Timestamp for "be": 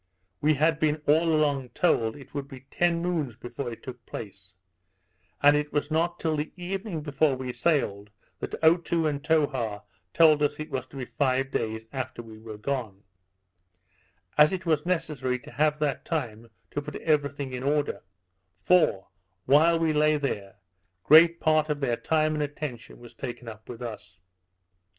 2.47-2.61, 10.95-11.03